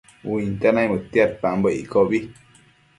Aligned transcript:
Uinte 0.31 0.67
naimëdtiadpambo 0.73 1.67
iccobi 1.81 2.19